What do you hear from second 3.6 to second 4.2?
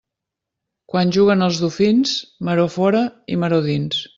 dins.